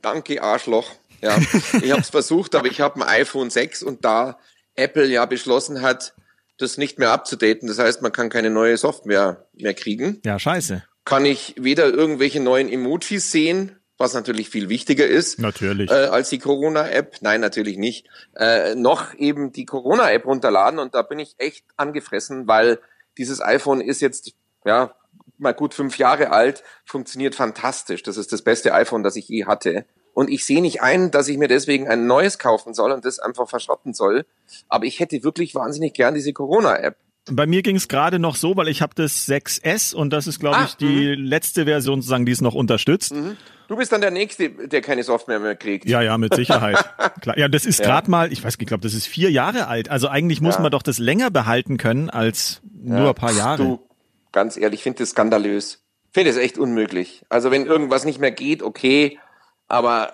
[0.01, 0.91] Danke, Arschloch.
[1.21, 1.37] Ja,
[1.81, 4.39] ich habe es versucht, aber ich habe ein iPhone 6 und da
[4.75, 6.13] Apple ja beschlossen hat,
[6.57, 10.19] das nicht mehr abzudaten, das heißt, man kann keine neue Software mehr kriegen.
[10.25, 10.83] Ja, scheiße.
[11.05, 15.39] Kann ich weder irgendwelche neuen Emojis sehen, was natürlich viel wichtiger ist.
[15.39, 15.89] Natürlich.
[15.89, 17.17] Äh, als die Corona-App.
[17.21, 18.07] Nein, natürlich nicht.
[18.35, 22.79] Äh, noch eben die Corona-App runterladen und da bin ich echt angefressen, weil
[23.17, 24.33] dieses iPhone ist jetzt,
[24.65, 24.93] ja,
[25.37, 28.03] mal gut fünf Jahre alt, funktioniert fantastisch.
[28.03, 29.85] Das ist das beste iPhone, das ich je hatte.
[30.13, 33.19] Und ich sehe nicht ein, dass ich mir deswegen ein neues kaufen soll und das
[33.19, 34.25] einfach verschrotten soll.
[34.67, 36.97] Aber ich hätte wirklich wahnsinnig gern diese Corona-App.
[37.29, 40.39] Bei mir ging es gerade noch so, weil ich habe das 6S und das ist,
[40.39, 41.27] glaube ah, ich, die mh.
[41.27, 43.13] letzte Version sozusagen, die es noch unterstützt.
[43.13, 43.37] Mhm.
[43.67, 45.85] Du bist dann der Nächste, der keine Software mehr kriegt.
[45.89, 46.77] Ja, ja, mit Sicherheit.
[47.21, 47.37] Klar.
[47.37, 47.85] Ja, das ist ja.
[47.85, 49.89] gerade mal, ich weiß, ich glaube, das ist vier Jahre alt.
[49.89, 50.61] Also eigentlich muss ja.
[50.61, 53.09] man doch das länger behalten können als nur ja.
[53.09, 53.57] ein paar Jahre.
[53.57, 53.79] Du,
[54.31, 55.83] ganz ehrlich, ich finde das skandalös.
[56.09, 57.23] Ich finde es echt unmöglich.
[57.27, 59.19] Also wenn irgendwas nicht mehr geht, okay,
[59.67, 60.13] aber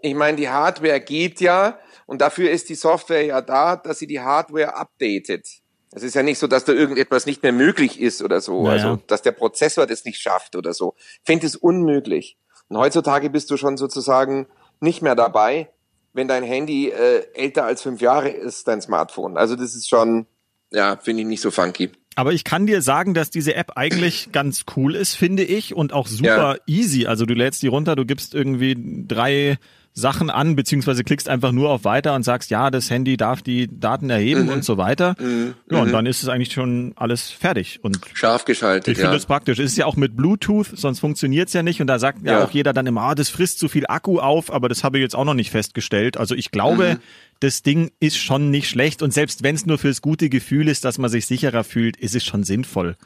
[0.00, 4.06] ich meine, die Hardware geht ja und dafür ist die Software ja da, dass sie
[4.06, 5.48] die Hardware updatet.
[5.92, 8.64] Es ist ja nicht so, dass da irgendetwas nicht mehr möglich ist oder so.
[8.64, 8.72] Naja.
[8.72, 10.94] Also, dass der Prozessor das nicht schafft oder so.
[10.98, 12.36] Ich finde es unmöglich.
[12.68, 14.46] Und heutzutage bist du schon sozusagen
[14.80, 15.70] nicht mehr dabei,
[16.12, 19.36] wenn dein Handy äh, älter als fünf Jahre ist, dein Smartphone.
[19.36, 20.26] Also das ist schon,
[20.70, 21.90] ja, finde ich nicht so funky.
[22.16, 25.92] Aber ich kann dir sagen, dass diese App eigentlich ganz cool ist, finde ich, und
[25.92, 26.56] auch super ja.
[26.66, 27.06] easy.
[27.06, 29.56] Also du lädst die runter, du gibst irgendwie drei
[29.98, 33.68] Sachen an, beziehungsweise klickst einfach nur auf Weiter und sagst, ja, das Handy darf die
[33.70, 34.50] Daten erheben mhm.
[34.50, 35.14] und so weiter.
[35.18, 35.54] Mhm.
[35.70, 35.92] Ja, und mhm.
[35.92, 37.80] dann ist es eigentlich schon alles fertig.
[37.82, 38.88] Und Scharf geschaltet.
[38.88, 39.14] Ich finde ja.
[39.14, 39.58] das praktisch.
[39.58, 41.80] Es ist ja auch mit Bluetooth, sonst funktioniert es ja nicht.
[41.80, 42.32] Und da sagt ja.
[42.32, 42.44] ja.
[42.44, 45.02] auch jeder dann immer, ah, das frisst zu viel Akku auf, aber das habe ich
[45.02, 46.16] jetzt auch noch nicht festgestellt.
[46.16, 47.02] Also ich glaube, mhm.
[47.40, 49.02] das Ding ist schon nicht schlecht.
[49.02, 52.14] Und selbst wenn es nur fürs gute Gefühl ist, dass man sich sicherer fühlt, ist
[52.14, 52.96] es schon sinnvoll.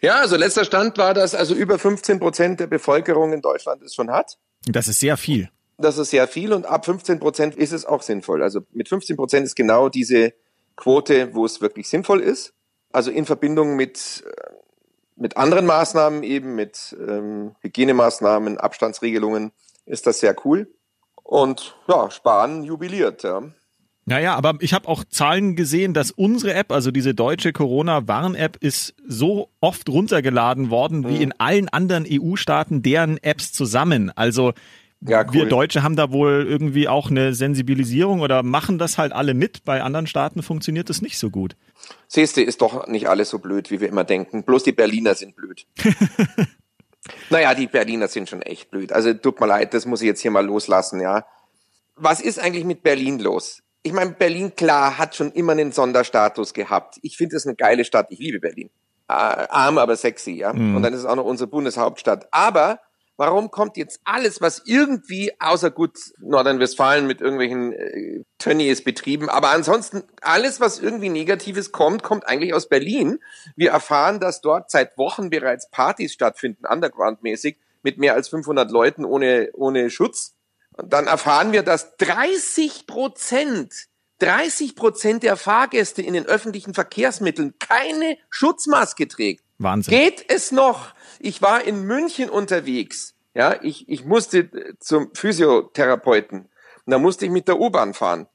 [0.00, 3.94] Ja, also letzter Stand war, dass also über 15 Prozent der Bevölkerung in Deutschland es
[3.94, 4.38] schon hat.
[4.66, 5.48] Das ist sehr viel.
[5.78, 8.42] Das ist sehr viel und ab 15 Prozent ist es auch sinnvoll.
[8.42, 10.32] Also mit 15 Prozent ist genau diese
[10.74, 12.54] Quote, wo es wirklich sinnvoll ist.
[12.92, 14.52] Also in Verbindung mit, äh,
[15.16, 19.52] mit anderen Maßnahmen eben, mit ähm, Hygienemaßnahmen, Abstandsregelungen,
[19.84, 20.72] ist das sehr cool.
[21.22, 23.22] Und ja, Spahn jubiliert.
[23.22, 23.42] Ja.
[24.08, 28.94] Naja, aber ich habe auch Zahlen gesehen, dass unsere App, also diese deutsche Corona-Warn-App, ist
[29.04, 31.22] so oft runtergeladen worden wie mhm.
[31.22, 34.12] in allen anderen EU-Staaten deren Apps zusammen.
[34.14, 34.52] Also
[35.00, 35.32] ja, cool.
[35.32, 39.64] wir Deutsche haben da wohl irgendwie auch eine Sensibilisierung oder machen das halt alle mit.
[39.64, 41.56] Bei anderen Staaten funktioniert das nicht so gut.
[42.08, 44.42] Siehste, ist doch nicht alles so blöd, wie wir immer denken.
[44.42, 45.66] Bloß die Berliner sind blöd.
[47.30, 48.92] naja, die Berliner sind schon echt blöd.
[48.92, 51.24] Also tut mir leid, das muss ich jetzt hier mal loslassen, ja.
[51.94, 53.62] Was ist eigentlich mit Berlin los?
[53.86, 56.98] ich meine, Berlin, klar, hat schon immer einen Sonderstatus gehabt.
[57.02, 58.08] Ich finde es eine geile Stadt.
[58.10, 58.68] Ich liebe Berlin.
[59.08, 60.52] Äh, arm, aber sexy, ja.
[60.52, 60.74] Mhm.
[60.74, 62.26] Und dann ist es auch noch unsere Bundeshauptstadt.
[62.32, 62.80] Aber
[63.16, 69.50] warum kommt jetzt alles, was irgendwie, außer gut Nordrhein-Westfalen mit irgendwelchen äh, Tönnies betrieben, aber
[69.50, 73.18] ansonsten alles, was irgendwie Negatives kommt, kommt eigentlich aus Berlin.
[73.56, 79.04] Wir erfahren, dass dort seit Wochen bereits Partys stattfinden, undergroundmäßig, mit mehr als 500 Leuten
[79.04, 80.34] ohne, ohne Schutz.
[80.76, 83.86] Und dann erfahren wir, dass 30 Prozent,
[84.18, 89.45] 30 Prozent der Fahrgäste in den öffentlichen Verkehrsmitteln keine Schutzmaske trägt.
[89.58, 89.92] Wahnsinn.
[89.92, 90.94] Geht es noch?
[91.18, 93.14] Ich war in München unterwegs.
[93.34, 96.40] Ja, ich, ich musste zum Physiotherapeuten.
[96.40, 98.26] Und da musste ich mit der U-Bahn fahren.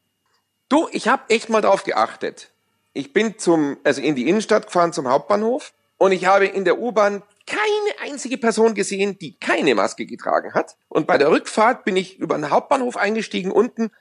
[0.70, 2.52] Du, ich habe echt mal drauf geachtet.
[2.94, 6.80] Ich bin zum, also in die Innenstadt gefahren zum Hauptbahnhof und ich habe in der
[6.80, 10.78] U-Bahn keine einzige Person gesehen, die keine Maske getragen hat.
[10.88, 13.92] Und bei der Rückfahrt bin ich über den Hauptbahnhof eingestiegen unten.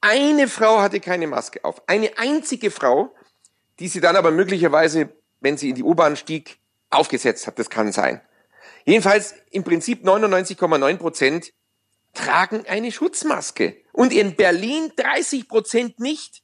[0.00, 1.82] Eine Frau hatte keine Maske auf.
[1.86, 3.14] Eine einzige Frau,
[3.78, 6.58] die sie dann aber möglicherweise, wenn sie in die U-Bahn stieg,
[6.90, 7.58] aufgesetzt hat.
[7.58, 8.20] Das kann sein.
[8.84, 11.52] Jedenfalls im Prinzip 99,9 Prozent
[12.14, 13.76] tragen eine Schutzmaske.
[13.92, 16.42] Und in Berlin 30 Prozent nicht.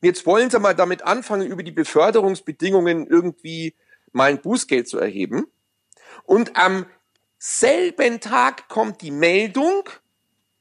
[0.00, 3.74] Und jetzt wollen sie mal damit anfangen, über die Beförderungsbedingungen irgendwie
[4.12, 5.46] mal ein Bußgeld zu erheben.
[6.24, 6.86] Und am
[7.38, 9.88] selben Tag kommt die Meldung,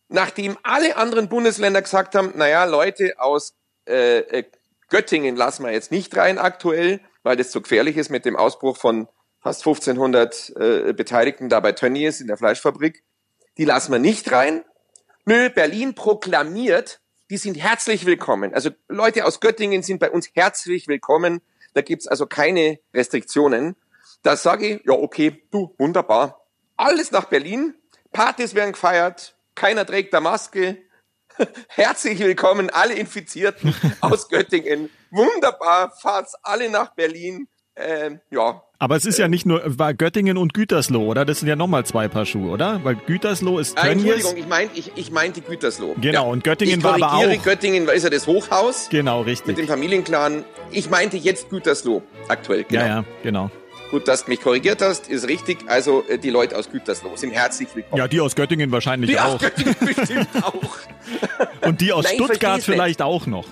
[0.09, 3.55] nachdem alle anderen Bundesländer gesagt haben, naja, Leute aus
[3.87, 4.43] äh, äh,
[4.89, 8.77] Göttingen lassen wir jetzt nicht rein aktuell, weil das zu gefährlich ist mit dem Ausbruch
[8.77, 9.09] von
[9.41, 13.03] fast 1500 äh, Beteiligten da bei Tönnies in der Fleischfabrik.
[13.57, 14.63] Die lassen wir nicht rein.
[15.25, 18.53] Nö, Berlin proklamiert, die sind herzlich willkommen.
[18.53, 21.41] Also Leute aus Göttingen sind bei uns herzlich willkommen.
[21.73, 23.75] Da gibt's also keine Restriktionen.
[24.23, 26.45] Da sage ich, ja, okay, du, wunderbar.
[26.77, 27.75] Alles nach Berlin,
[28.13, 30.77] Partys werden gefeiert, keiner trägt da Maske.
[31.69, 34.89] Herzlich willkommen, alle Infizierten aus Göttingen.
[35.11, 37.47] Wunderbar, fahrt's alle nach Berlin.
[37.75, 38.63] Ähm, ja.
[38.79, 41.25] Aber es ist ja nicht nur war Göttingen und Gütersloh, oder?
[41.25, 42.83] Das sind ja nochmal zwei Paar Schuhe, oder?
[42.83, 43.87] Weil Gütersloh ist Tönnies.
[43.87, 45.95] Ah, Entschuldigung, ich meinte ich, ich meinte Gütersloh.
[46.01, 46.31] Genau, ja.
[46.31, 47.43] und Göttingen war aber auch...
[47.43, 48.87] Göttingen ist ja das Hochhaus.
[48.89, 49.47] Genau, richtig.
[49.47, 50.43] Mit dem Familienclan.
[50.71, 52.81] Ich meinte jetzt Gütersloh, aktuell, genau.
[52.81, 53.51] Ja, ja, genau.
[53.91, 55.59] Gut, dass du mich korrigiert hast, ist richtig.
[55.67, 57.97] Also äh, die Leute aus Gütersloh sind herzlich willkommen.
[57.97, 59.37] Ja, die aus Göttingen wahrscheinlich die auch.
[59.37, 60.77] Die aus Göttingen bestimmt auch.
[61.65, 63.45] Und die aus Nein, Stuttgart vielleicht auch noch.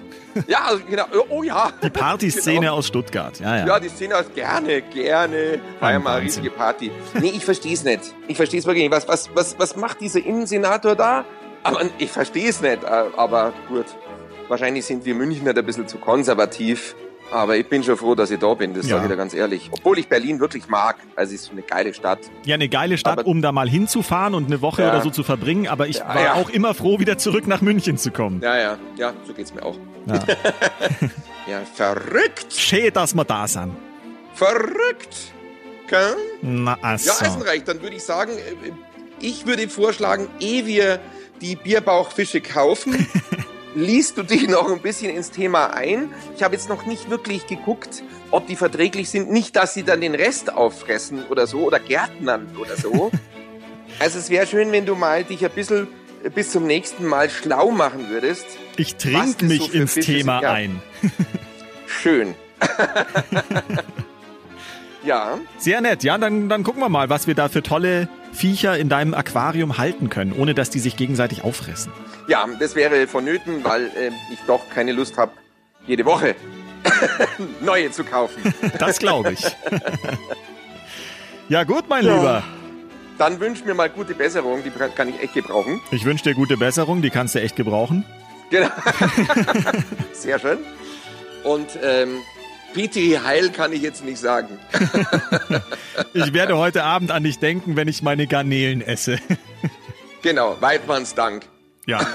[0.48, 1.06] Ja, genau.
[1.30, 1.72] Oh ja.
[1.82, 2.76] Die Partyszene genau.
[2.76, 3.40] aus Stuttgart.
[3.40, 3.68] Ja, ja.
[3.68, 5.60] ja, die Szene aus gerne, gerne.
[5.80, 6.92] Feier mal eine riesige Party.
[7.14, 8.14] Nee, ich verstehe es nicht.
[8.28, 8.92] Ich verstehe es wirklich nicht.
[8.92, 11.24] Was, was, was, was macht dieser Innensenator da?
[11.64, 12.84] Aber ich verstehe es nicht.
[12.84, 13.86] Äh, aber gut.
[14.50, 16.96] Wahrscheinlich sind wir Münchner ein bisschen zu konservativ.
[17.32, 18.96] Aber ich bin schon froh, dass ich da bin, das ja.
[18.96, 19.70] sage ich dir ganz ehrlich.
[19.72, 20.98] Obwohl ich Berlin wirklich mag.
[21.16, 22.20] Also es ist eine geile Stadt.
[22.44, 24.90] Ja, eine geile Stadt, aber, um da mal hinzufahren und eine Woche ja.
[24.90, 25.68] oder so zu verbringen.
[25.68, 28.42] Aber ich ja, war auch immer froh, wieder zurück nach München zu kommen.
[28.42, 29.78] Ja, ja, ja, so geht's mir auch.
[31.48, 32.54] Ja, verrückt.
[32.54, 33.76] Schön, dass wir da sind.
[34.34, 35.34] Verrückt.
[35.86, 36.14] Okay?
[36.42, 37.10] Na, also.
[37.10, 38.72] Ja, Eisenreich, dann würde ich sagen, äh,
[39.20, 41.00] ich würde vorschlagen, ehe wir
[41.42, 43.08] die Bierbauchfische kaufen,
[43.76, 46.14] liest du dich noch ein bisschen ins Thema ein.
[46.36, 49.32] Ich habe jetzt noch nicht wirklich geguckt, ob die verträglich sind.
[49.32, 53.12] Nicht, dass sie dann den Rest auffressen oder so oder Gärtnern oder so.
[54.00, 55.88] also es wäre schön, wenn du mal dich ein bisschen
[56.34, 58.46] bis zum nächsten Mal schlau machen würdest.
[58.78, 60.82] Ich trinke mich so ins Fische Thema ein.
[61.88, 62.34] schön.
[65.06, 65.40] Ja.
[65.58, 66.04] Sehr nett.
[66.04, 69.78] Ja, dann, dann gucken wir mal, was wir da für tolle Viecher in deinem Aquarium
[69.78, 71.92] halten können, ohne dass die sich gegenseitig auffressen.
[72.28, 75.32] Ja, das wäre vonnöten, weil äh, ich doch keine Lust habe,
[75.86, 76.36] jede Woche
[77.62, 78.54] neue zu kaufen.
[78.80, 79.46] Das glaube ich.
[81.50, 82.16] ja, gut, mein ja.
[82.16, 82.44] Lieber.
[83.18, 85.80] Dann wünsch mir mal gute Besserung, die kann ich echt gebrauchen.
[85.92, 88.04] Ich wünsche dir gute Besserung, die kannst du echt gebrauchen.
[88.50, 88.70] Genau.
[90.14, 90.58] Sehr schön.
[91.44, 92.18] Und ähm,
[92.76, 94.60] Petri Heil kann ich jetzt nicht sagen.
[96.14, 99.18] ich werde heute Abend an dich denken, wenn ich meine Garnelen esse.
[100.22, 101.44] genau, Weidmanns Dank.
[101.86, 102.00] Ja.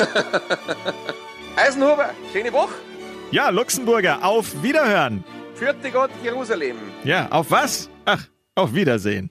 [1.57, 2.75] Eisenhuber, schöne Woche.
[3.31, 5.25] Ja, Luxemburger, auf Wiederhören.
[5.55, 6.77] Vierte Gott Jerusalem.
[7.05, 7.89] Ja, auf was?
[8.05, 8.23] Ach,
[8.55, 9.31] auf Wiedersehen.